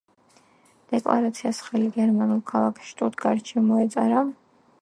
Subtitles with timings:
[0.93, 4.27] დეკლარაციას ხელი გერმანულ ქალაქ შტუტგარდში მოეწერა.